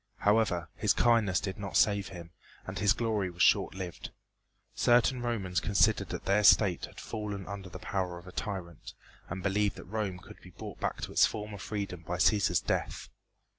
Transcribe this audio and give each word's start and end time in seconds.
However, 0.21 0.67
his 0.75 0.93
kindness 0.93 1.39
did 1.39 1.59
not 1.59 1.77
save 1.77 2.07
him, 2.07 2.31
and 2.65 2.79
his 2.79 2.91
glory 2.91 3.29
was 3.29 3.43
short 3.43 3.75
lived. 3.75 4.09
Certain 4.73 5.21
Romans 5.21 5.59
considered 5.59 6.09
that 6.09 6.25
their 6.25 6.43
state 6.43 6.85
had 6.85 6.99
fallen 6.99 7.45
under 7.45 7.69
the 7.69 7.77
power 7.77 8.17
of 8.17 8.25
a 8.25 8.31
tyrant, 8.31 8.95
and 9.29 9.43
believed 9.43 9.75
that 9.75 9.83
Rome 9.85 10.17
could 10.17 10.41
be 10.41 10.49
brought 10.49 10.79
back 10.79 11.01
to 11.01 11.11
its 11.11 11.27
former 11.27 11.59
freedom 11.59 12.01
by 12.01 12.17
Cæsar's 12.17 12.61
death. 12.61 13.09